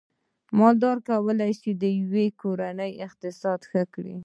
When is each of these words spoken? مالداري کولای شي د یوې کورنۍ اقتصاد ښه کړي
مالداري 0.57 1.01
کولای 1.09 1.51
شي 1.59 1.71
د 1.81 1.83
یوې 2.01 2.25
کورنۍ 2.41 2.91
اقتصاد 3.05 3.59
ښه 3.69 3.83
کړي 3.93 4.15